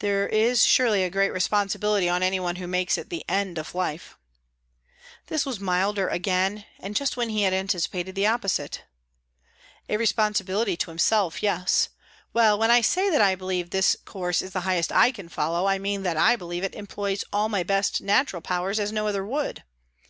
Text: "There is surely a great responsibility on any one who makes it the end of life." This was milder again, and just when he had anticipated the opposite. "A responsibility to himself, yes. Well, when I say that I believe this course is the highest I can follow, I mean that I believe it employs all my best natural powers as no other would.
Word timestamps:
"There 0.00 0.28
is 0.28 0.62
surely 0.66 1.02
a 1.02 1.08
great 1.08 1.32
responsibility 1.32 2.10
on 2.10 2.22
any 2.22 2.38
one 2.38 2.56
who 2.56 2.66
makes 2.66 2.98
it 2.98 3.08
the 3.08 3.24
end 3.26 3.56
of 3.56 3.74
life." 3.74 4.18
This 5.28 5.46
was 5.46 5.58
milder 5.58 6.08
again, 6.08 6.66
and 6.78 6.94
just 6.94 7.16
when 7.16 7.30
he 7.30 7.44
had 7.44 7.54
anticipated 7.54 8.14
the 8.14 8.26
opposite. 8.26 8.82
"A 9.88 9.96
responsibility 9.96 10.76
to 10.76 10.90
himself, 10.90 11.42
yes. 11.42 11.88
Well, 12.34 12.58
when 12.58 12.70
I 12.70 12.82
say 12.82 13.08
that 13.08 13.22
I 13.22 13.34
believe 13.34 13.70
this 13.70 13.96
course 14.04 14.42
is 14.42 14.50
the 14.52 14.60
highest 14.68 14.92
I 14.92 15.10
can 15.10 15.30
follow, 15.30 15.64
I 15.64 15.78
mean 15.78 16.02
that 16.02 16.18
I 16.18 16.36
believe 16.36 16.62
it 16.62 16.74
employs 16.74 17.24
all 17.32 17.48
my 17.48 17.62
best 17.62 18.02
natural 18.02 18.42
powers 18.42 18.78
as 18.78 18.92
no 18.92 19.08
other 19.08 19.24
would. 19.24 19.64